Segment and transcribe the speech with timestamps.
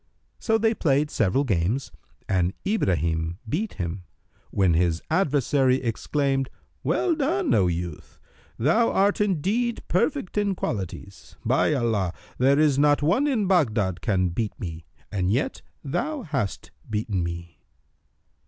[0.39, 1.91] So they played several games
[2.27, 4.05] and Ibrahim beat him,
[4.49, 6.49] when his adversary exclaimed,
[6.83, 8.19] "Well done, O youth!
[8.57, 11.35] Thou art indeed perfect in qualities.
[11.45, 16.71] By Allah, there is not one in Baghdad can beat me, and yet thou hast
[16.89, 17.59] beaten me!"